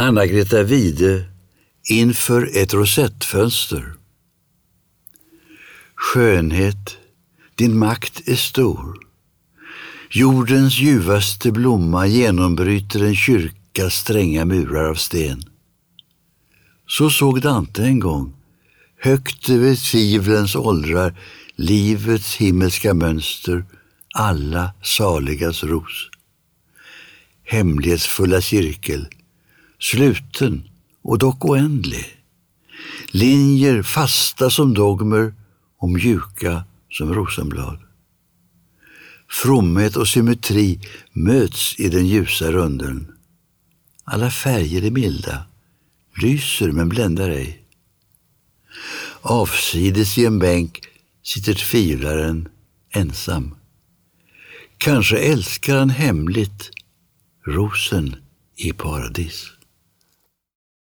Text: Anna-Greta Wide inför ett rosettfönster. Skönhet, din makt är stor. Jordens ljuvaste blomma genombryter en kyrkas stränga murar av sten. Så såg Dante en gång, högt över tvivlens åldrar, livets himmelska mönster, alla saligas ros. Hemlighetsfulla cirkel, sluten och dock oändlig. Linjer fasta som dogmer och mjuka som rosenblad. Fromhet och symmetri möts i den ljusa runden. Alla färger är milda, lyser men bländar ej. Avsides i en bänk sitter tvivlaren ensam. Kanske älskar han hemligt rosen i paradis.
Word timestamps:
Anna-Greta 0.00 0.62
Wide 0.62 1.24
inför 1.88 2.50
ett 2.56 2.74
rosettfönster. 2.74 3.94
Skönhet, 5.94 6.96
din 7.54 7.78
makt 7.78 8.28
är 8.28 8.34
stor. 8.34 8.98
Jordens 10.10 10.78
ljuvaste 10.78 11.52
blomma 11.52 12.06
genombryter 12.06 13.04
en 13.04 13.14
kyrkas 13.14 13.94
stränga 13.94 14.44
murar 14.44 14.84
av 14.84 14.94
sten. 14.94 15.42
Så 16.86 17.10
såg 17.10 17.40
Dante 17.40 17.82
en 17.82 17.98
gång, 17.98 18.34
högt 19.00 19.50
över 19.50 19.90
tvivlens 19.90 20.56
åldrar, 20.56 21.20
livets 21.56 22.36
himmelska 22.36 22.94
mönster, 22.94 23.64
alla 24.14 24.72
saligas 24.82 25.64
ros. 25.64 26.10
Hemlighetsfulla 27.44 28.40
cirkel, 28.40 29.08
sluten 29.78 30.68
och 31.02 31.18
dock 31.18 31.44
oändlig. 31.44 32.06
Linjer 33.10 33.82
fasta 33.82 34.50
som 34.50 34.74
dogmer 34.74 35.34
och 35.78 35.90
mjuka 35.90 36.64
som 36.90 37.14
rosenblad. 37.14 37.78
Fromhet 39.30 39.96
och 39.96 40.08
symmetri 40.08 40.80
möts 41.12 41.80
i 41.80 41.88
den 41.88 42.06
ljusa 42.06 42.52
runden. 42.52 43.12
Alla 44.04 44.30
färger 44.30 44.84
är 44.84 44.90
milda, 44.90 45.44
lyser 46.22 46.72
men 46.72 46.88
bländar 46.88 47.28
ej. 47.28 47.62
Avsides 49.20 50.18
i 50.18 50.24
en 50.24 50.38
bänk 50.38 50.80
sitter 51.22 51.54
tvivlaren 51.54 52.48
ensam. 52.90 53.54
Kanske 54.78 55.18
älskar 55.18 55.76
han 55.76 55.90
hemligt 55.90 56.70
rosen 57.46 58.16
i 58.56 58.72
paradis. 58.72 59.57